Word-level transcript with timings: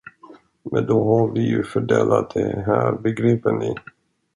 Men 0.71 0.85
då 0.85 1.03
har 1.03 1.31
vi 1.33 1.39
ju 1.41 1.63
fördelat 1.63 2.31
det 2.33 2.63
här, 2.67 2.91
begriper 2.91 3.51
ni. 3.51 3.75